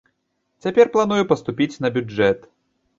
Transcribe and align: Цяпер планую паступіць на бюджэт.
Цяпер 0.67 0.91
планую 0.97 1.23
паступіць 1.35 1.71
на 1.87 1.95
бюджэт. 1.99 2.53